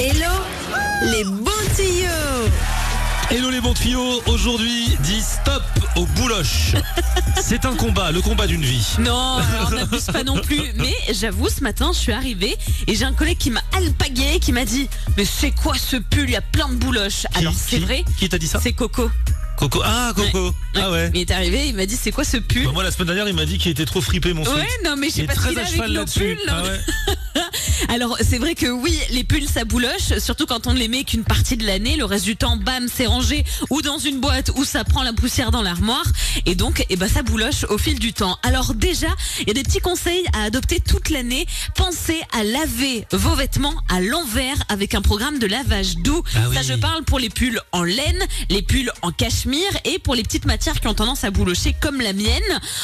Hello 0.00 0.32
les 1.12 1.24
bons 1.24 1.50
tuyaux 1.76 2.48
Hello 3.30 3.50
les 3.50 3.60
bons 3.60 3.74
tuyaux, 3.74 4.22
aujourd'hui 4.26 4.96
dit 5.00 5.20
stop 5.20 5.62
aux 5.96 6.06
bouloches. 6.06 6.72
C'est 7.40 7.64
un 7.66 7.74
combat, 7.76 8.10
le 8.10 8.20
combat 8.22 8.46
d'une 8.46 8.64
vie. 8.64 8.84
Non, 8.98 9.38
on 9.66 9.70
n'abuse 9.70 10.06
pas 10.06 10.24
non 10.24 10.36
plus. 10.40 10.60
Mais 10.76 10.94
j'avoue, 11.12 11.48
ce 11.48 11.62
matin, 11.62 11.90
je 11.94 11.98
suis 11.98 12.12
arrivée 12.12 12.56
et 12.88 12.94
j'ai 12.96 13.04
un 13.04 13.12
collègue 13.12 13.38
qui 13.38 13.50
m'a 13.50 13.60
alpagué, 13.72 14.40
qui 14.40 14.52
m'a 14.52 14.64
dit 14.64 14.88
Mais 15.16 15.24
c'est 15.24 15.52
quoi 15.52 15.74
ce 15.76 15.96
pull? 15.96 16.24
Il 16.24 16.30
y 16.30 16.36
a 16.36 16.40
plein 16.40 16.68
de 16.70 16.74
bouloches. 16.74 17.26
Qui- 17.32 17.38
Alors, 17.38 17.52
c'est 17.54 17.76
qui- 17.78 17.84
vrai, 17.84 18.04
Qui 18.18 18.28
t'a 18.28 18.38
dit 18.38 18.48
ça? 18.48 18.58
C'est 18.60 18.72
Coco. 18.72 19.10
Coco. 19.56 19.82
Ah, 19.84 20.12
Coco. 20.16 20.54
Ah 20.76 20.90
ouais. 20.90 21.10
Il 21.14 21.20
est 21.20 21.30
arrivé, 21.30 21.68
il 21.68 21.74
m'a 21.74 21.86
dit 21.86 21.96
C'est 22.00 22.12
quoi 22.12 22.24
ce 22.24 22.36
pull 22.36 22.64
Bah, 22.64 22.70
moi, 22.72 22.82
la 22.84 22.90
semaine 22.90 23.06
dernière, 23.08 23.28
il 23.28 23.34
m'a 23.34 23.44
dit 23.46 23.58
qu'il 23.58 23.70
était 23.70 23.84
trop 23.84 24.00
fripé, 24.00 24.32
mon 24.32 24.42
Ouais, 24.44 24.66
non, 24.84 24.94
mais 24.96 25.08
je 25.08 25.14
sais 25.14 25.24
pas 25.24 25.34
ce 25.34 25.38
très 25.38 25.56
à 25.56 25.60
avec 25.60 25.72
cheval 25.72 25.92
là-dessus. 25.92 26.20
pulls. 26.20 26.38
Ah 26.48 26.62
ouais. 26.62 26.78
Alors, 27.88 28.16
c'est 28.20 28.38
vrai 28.38 28.54
que 28.54 28.66
oui, 28.66 28.96
les 29.10 29.24
pulls, 29.24 29.48
ça 29.48 29.64
bouloche, 29.64 30.18
surtout 30.18 30.46
quand 30.46 30.66
on 30.66 30.72
ne 30.74 30.78
les 30.78 30.86
met 30.88 31.02
qu'une 31.04 31.24
partie 31.24 31.56
de 31.56 31.66
l'année. 31.66 31.96
Le 31.96 32.04
reste 32.04 32.24
du 32.24 32.36
temps, 32.36 32.56
bam, 32.56 32.86
c'est 32.92 33.06
rangé 33.06 33.44
ou 33.70 33.82
dans 33.82 33.98
une 33.98 34.20
boîte 34.20 34.50
où 34.54 34.64
ça 34.64 34.84
prend 34.84 35.02
la 35.02 35.12
poussière 35.12 35.50
dans 35.50 35.62
l'armoire. 35.62 36.04
Et 36.46 36.54
donc, 36.54 36.84
eh 36.88 36.96
ben, 36.96 37.08
ça 37.08 37.22
bouloche 37.22 37.64
au 37.68 37.78
fil 37.78 37.98
du 37.98 38.12
temps. 38.12 38.38
Alors 38.44 38.74
déjà, 38.74 39.08
il 39.40 39.48
y 39.48 39.50
a 39.50 39.54
des 39.54 39.62
petits 39.62 39.80
conseils 39.80 40.24
à 40.34 40.44
adopter 40.44 40.78
toute 40.80 41.10
l'année. 41.10 41.46
Pensez 41.74 42.20
à 42.32 42.44
laver 42.44 43.06
vos 43.12 43.34
vêtements 43.34 43.74
à 43.88 44.00
l'envers 44.00 44.56
avec 44.68 44.94
un 44.94 45.02
programme 45.02 45.38
de 45.38 45.46
lavage 45.46 45.96
doux. 45.96 46.22
Ah 46.36 46.40
oui. 46.48 46.56
Ça, 46.56 46.62
je 46.62 46.74
parle 46.74 47.02
pour 47.04 47.18
les 47.18 47.30
pulls 47.30 47.60
en 47.72 47.82
laine, 47.82 48.22
les 48.50 48.62
pulls 48.62 48.92
en 49.02 49.10
cachemire 49.10 49.70
et 49.84 49.98
pour 49.98 50.14
les 50.14 50.22
petites 50.22 50.44
matières 50.44 50.59
qui 50.60 50.86
ont 50.86 50.94
tendance 50.94 51.24
à 51.24 51.30
boulocher 51.30 51.74
comme 51.80 52.00
la 52.00 52.12
mienne. 52.12 52.42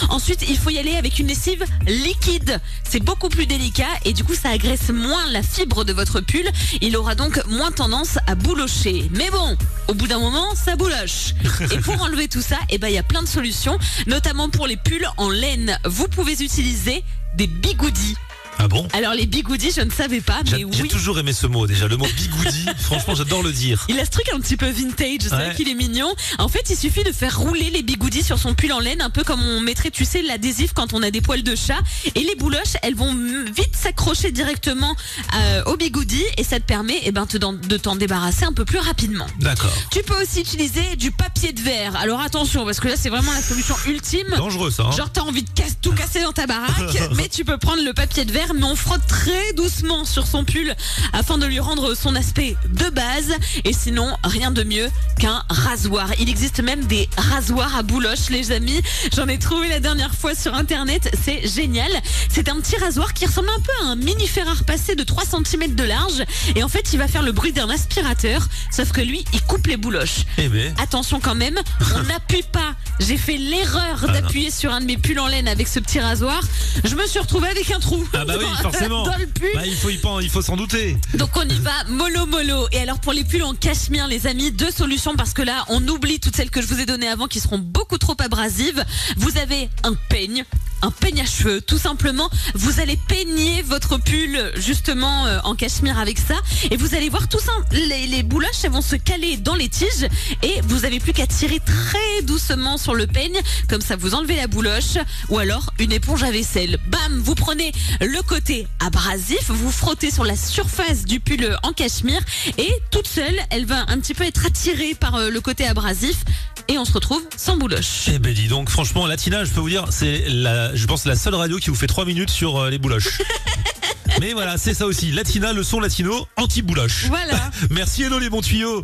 Ensuite, 0.08 0.44
il 0.48 0.56
faut 0.56 0.70
y 0.70 0.78
aller 0.78 0.96
avec 0.96 1.18
une 1.18 1.26
lessive 1.26 1.64
liquide. 1.86 2.58
C'est 2.88 3.00
beaucoup 3.00 3.28
plus 3.28 3.46
délicat 3.46 3.84
et 4.04 4.12
du 4.12 4.24
coup, 4.24 4.34
ça 4.34 4.50
agresse 4.50 4.88
moins 4.88 5.26
la 5.30 5.42
fibre 5.42 5.84
de 5.84 5.92
votre 5.92 6.20
pull. 6.20 6.48
Il 6.80 6.96
aura 6.96 7.14
donc 7.14 7.44
moins 7.46 7.70
tendance 7.70 8.18
à 8.26 8.34
boulocher. 8.34 9.10
Mais 9.12 9.30
bon, 9.30 9.56
au 9.88 9.94
bout 9.94 10.06
d'un 10.06 10.18
moment, 10.18 10.54
ça 10.54 10.76
bouloche. 10.76 11.34
Et 11.70 11.78
pour 11.78 12.00
enlever 12.02 12.28
tout 12.28 12.42
ça, 12.42 12.58
eh 12.70 12.78
ben, 12.78 12.88
il 12.88 12.94
y 12.94 12.98
a 12.98 13.02
plein 13.02 13.22
de 13.22 13.28
solutions, 13.28 13.78
notamment 14.06 14.48
pour 14.48 14.66
les 14.66 14.76
pulls 14.76 15.08
en 15.18 15.28
laine. 15.28 15.78
Vous 15.84 16.08
pouvez 16.08 16.42
utiliser 16.42 17.04
des 17.34 17.46
bigoudis. 17.46 18.16
Ah 18.58 18.68
bon 18.68 18.88
Alors 18.94 19.12
les 19.12 19.26
bigoudis, 19.26 19.70
je 19.76 19.82
ne 19.82 19.90
savais 19.90 20.20
pas, 20.20 20.40
J'ai 20.44 20.64
mais 20.64 20.72
j'ai 20.72 20.82
oui. 20.82 20.88
toujours 20.88 21.18
aimé 21.18 21.32
ce 21.32 21.46
mot 21.46 21.66
déjà, 21.66 21.88
le 21.88 21.96
mot 21.96 22.06
bigoudi. 22.16 22.64
franchement, 22.78 23.14
j'adore 23.14 23.42
le 23.42 23.52
dire. 23.52 23.84
Il 23.88 23.98
a 24.00 24.04
ce 24.04 24.10
truc 24.10 24.26
un 24.34 24.40
petit 24.40 24.56
peu 24.56 24.66
vintage, 24.68 25.18
c'est 25.20 25.28
vrai 25.28 25.48
Ouais. 25.48 25.54
qu'il 25.54 25.68
est 25.68 25.74
mignon. 25.74 26.12
En 26.38 26.48
fait, 26.48 26.64
il 26.70 26.76
suffit 26.76 27.04
de 27.04 27.12
faire 27.12 27.38
rouler 27.38 27.70
les 27.70 27.82
bigoudis 27.82 28.22
sur 28.22 28.38
son 28.38 28.54
pull 28.54 28.72
en 28.72 28.80
laine, 28.80 29.02
un 29.02 29.10
peu 29.10 29.24
comme 29.24 29.42
on 29.42 29.60
mettrait, 29.60 29.90
tu 29.90 30.04
sais, 30.04 30.22
l'adhésif 30.22 30.72
quand 30.72 30.94
on 30.94 31.02
a 31.02 31.10
des 31.10 31.20
poils 31.20 31.42
de 31.42 31.54
chat. 31.54 31.78
Et 32.14 32.20
les 32.20 32.34
bouloches, 32.34 32.76
elles 32.82 32.94
vont 32.94 33.14
vite 33.54 33.76
s'accrocher 33.76 34.32
directement 34.32 34.96
euh, 35.36 35.62
aux 35.66 35.76
bigoudis 35.76 36.24
et 36.38 36.44
ça 36.44 36.58
te 36.58 36.64
permet 36.64 36.98
eh 37.04 37.12
ben, 37.12 37.26
te- 37.26 37.36
de 37.36 37.76
t'en 37.76 37.94
débarrasser 37.96 38.44
un 38.44 38.52
peu 38.52 38.64
plus 38.64 38.78
rapidement. 38.78 39.26
D'accord. 39.40 39.72
Tu 39.90 40.02
peux 40.02 40.20
aussi 40.22 40.40
utiliser 40.40 40.96
du 40.96 41.10
papier 41.12 41.52
de 41.52 41.60
verre. 41.60 41.94
Alors 41.96 42.20
attention, 42.20 42.64
parce 42.64 42.80
que 42.80 42.88
là, 42.88 42.94
c'est 42.96 43.10
vraiment 43.10 43.32
la 43.32 43.42
solution 43.42 43.76
ultime. 43.86 44.26
Dangereux 44.36 44.70
ça. 44.70 44.84
Hein 44.84 44.92
Genre 44.96 45.10
t'as 45.12 45.20
envie 45.22 45.42
de 45.42 45.50
casse- 45.50 45.76
tout 45.82 45.92
casser 45.92 46.22
dans 46.22 46.32
ta 46.32 46.46
baraque, 46.46 46.98
mais 47.16 47.28
tu 47.28 47.44
peux 47.44 47.58
prendre 47.58 47.82
le 47.84 47.92
papier 47.92 48.24
de 48.24 48.32
verre, 48.32 48.45
mais 48.54 48.64
on 48.64 48.76
frotte 48.76 49.06
très 49.08 49.52
doucement 49.54 50.04
sur 50.04 50.26
son 50.26 50.44
pull 50.44 50.74
afin 51.12 51.38
de 51.38 51.46
lui 51.46 51.58
rendre 51.60 51.94
son 51.94 52.14
aspect 52.14 52.56
de 52.68 52.90
base. 52.90 53.32
Et 53.64 53.72
sinon, 53.72 54.16
rien 54.24 54.50
de 54.50 54.62
mieux 54.62 54.88
qu'un 55.18 55.42
rasoir. 55.48 56.08
Il 56.18 56.28
existe 56.28 56.60
même 56.62 56.84
des 56.84 57.08
rasoirs 57.16 57.76
à 57.76 57.82
bouloche, 57.82 58.30
les 58.30 58.52
amis. 58.52 58.80
J'en 59.14 59.28
ai 59.28 59.38
trouvé 59.38 59.68
la 59.68 59.80
dernière 59.80 60.14
fois 60.14 60.34
sur 60.34 60.54
internet. 60.54 61.10
C'est 61.24 61.46
génial. 61.48 61.90
C'est 62.28 62.48
un 62.48 62.56
petit 62.60 62.76
rasoir 62.76 63.14
qui 63.14 63.26
ressemble 63.26 63.48
un 63.48 63.60
peu 63.60 63.72
à 63.86 63.90
un 63.90 63.96
mini 63.96 64.26
fer 64.26 64.48
à 64.48 64.54
repasser 64.54 64.94
de 64.94 65.02
3 65.02 65.24
cm 65.24 65.74
de 65.74 65.84
large. 65.84 66.22
Et 66.54 66.62
en 66.62 66.68
fait, 66.68 66.92
il 66.92 66.98
va 66.98 67.08
faire 67.08 67.22
le 67.22 67.32
bruit 67.32 67.52
d'un 67.52 67.70
aspirateur. 67.70 68.46
Sauf 68.70 68.92
que 68.92 69.00
lui, 69.00 69.24
il 69.32 69.42
coupe 69.42 69.66
les 69.66 69.76
bouloches. 69.76 70.24
Eh 70.38 70.48
ben. 70.48 70.74
Attention 70.82 71.20
quand 71.20 71.34
même, 71.34 71.58
on 71.94 72.02
n'appuie 72.08 72.44
pas. 72.52 72.74
J'ai 73.00 73.16
fait 73.16 73.36
l'erreur 73.36 74.04
Ah, 74.08 74.12
d'appuyer 74.12 74.50
sur 74.50 74.72
un 74.72 74.80
de 74.80 74.86
mes 74.86 74.96
pulls 74.96 75.18
en 75.20 75.26
laine 75.26 75.48
avec 75.48 75.68
ce 75.68 75.78
petit 75.80 76.00
rasoir. 76.00 76.40
Je 76.84 76.94
me 76.94 77.06
suis 77.06 77.18
retrouvée 77.18 77.48
avec 77.48 77.70
un 77.70 77.80
trou. 77.80 78.06
Ah 78.12 78.24
bah 78.24 78.35
oui, 78.38 78.44
dans- 78.44 78.62
forcément. 78.70 79.02
Dans 79.04 79.16
le 79.16 79.26
pull. 79.26 79.48
Bah, 79.54 79.66
il 79.66 79.74
faut 79.74 79.90
y 79.90 79.98
il 80.22 80.30
faut 80.30 80.42
s'en 80.42 80.56
douter. 80.56 80.96
Donc 81.14 81.30
on 81.36 81.42
y 81.48 81.58
va 81.60 81.72
mollo 81.88 82.26
mollo. 82.26 82.68
Et 82.72 82.78
alors 82.78 82.98
pour 83.00 83.12
les 83.12 83.24
pulls 83.24 83.42
en 83.42 83.54
cachemire, 83.54 84.06
les 84.06 84.26
amis, 84.26 84.50
deux 84.52 84.70
solutions 84.70 85.14
parce 85.16 85.32
que 85.32 85.42
là 85.42 85.64
on 85.68 85.86
oublie 85.88 86.20
toutes 86.20 86.36
celles 86.36 86.50
que 86.50 86.62
je 86.62 86.66
vous 86.66 86.80
ai 86.80 86.86
données 86.86 87.08
avant 87.08 87.26
qui 87.26 87.40
seront 87.40 87.58
beaucoup 87.58 87.98
trop 87.98 88.14
abrasives. 88.18 88.84
Vous 89.16 89.36
avez 89.38 89.68
un 89.84 89.94
peigne. 90.08 90.44
Un 90.82 90.90
peigne 90.90 91.20
à 91.20 91.26
cheveux, 91.26 91.60
tout 91.60 91.78
simplement. 91.78 92.28
Vous 92.54 92.80
allez 92.80 92.96
peigner 92.96 93.62
votre 93.62 93.98
pull 93.98 94.52
justement 94.56 95.26
euh, 95.26 95.38
en 95.44 95.54
cachemire 95.54 95.98
avec 95.98 96.18
ça, 96.18 96.34
et 96.70 96.76
vous 96.76 96.94
allez 96.94 97.08
voir 97.08 97.28
tout 97.28 97.40
ça. 97.40 97.52
Les, 97.72 98.06
les 98.06 98.22
bouloches, 98.22 98.64
elles 98.64 98.70
vont 98.70 98.82
se 98.82 98.96
caler 98.96 99.36
dans 99.36 99.54
les 99.54 99.68
tiges, 99.68 100.06
et 100.42 100.60
vous 100.64 100.84
avez 100.84 101.00
plus 101.00 101.12
qu'à 101.12 101.26
tirer 101.26 101.60
très 101.60 102.22
doucement 102.22 102.76
sur 102.76 102.94
le 102.94 103.06
peigne, 103.06 103.40
comme 103.68 103.80
ça 103.80 103.96
vous 103.96 104.14
enlevez 104.14 104.36
la 104.36 104.46
bouloche, 104.46 104.98
ou 105.28 105.38
alors 105.38 105.72
une 105.78 105.92
éponge 105.92 106.22
à 106.22 106.30
vaisselle. 106.30 106.78
Bam, 106.88 107.20
vous 107.20 107.34
prenez 107.34 107.72
le 108.00 108.22
côté 108.22 108.68
abrasif, 108.80 109.50
vous 109.50 109.72
frottez 109.72 110.10
sur 110.10 110.24
la 110.24 110.36
surface 110.36 111.04
du 111.04 111.20
pull 111.20 111.56
en 111.62 111.72
cachemire, 111.72 112.20
et 112.58 112.72
toute 112.90 113.08
seule, 113.08 113.38
elle 113.50 113.64
va 113.64 113.84
un 113.88 113.98
petit 113.98 114.14
peu 114.14 114.24
être 114.24 114.46
attirée 114.46 114.94
par 114.94 115.16
euh, 115.16 115.30
le 115.30 115.40
côté 115.40 115.66
abrasif, 115.66 116.18
et 116.68 116.78
on 116.78 116.84
se 116.84 116.92
retrouve 116.92 117.22
sans 117.36 117.56
bouloche. 117.56 118.08
Eh 118.12 118.18
ben 118.18 118.32
dis 118.32 118.48
donc, 118.48 118.70
franchement, 118.70 119.06
Latina, 119.06 119.44
je 119.44 119.50
peux 119.50 119.60
vous 119.60 119.68
dire, 119.68 119.86
c'est 119.90 120.24
la, 120.28 120.74
je 120.74 120.86
pense 120.86 121.04
la 121.04 121.16
seule 121.16 121.34
radio 121.34 121.58
qui 121.58 121.70
vous 121.70 121.76
fait 121.76 121.86
3 121.86 122.04
minutes 122.04 122.30
sur 122.30 122.56
euh, 122.56 122.70
les 122.70 122.78
bouloches. 122.78 123.18
Mais 124.20 124.32
voilà, 124.32 124.56
c'est 124.56 124.74
ça 124.74 124.86
aussi. 124.86 125.12
Latina, 125.12 125.52
le 125.52 125.62
son 125.62 125.80
latino, 125.80 126.26
anti-bouloche. 126.36 127.06
Voilà. 127.08 127.50
Merci 127.70 128.04
Hello 128.04 128.18
les 128.18 128.30
bons 128.30 128.40
tuyaux. 128.40 128.74